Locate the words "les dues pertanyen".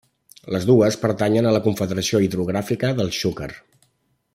0.55-1.49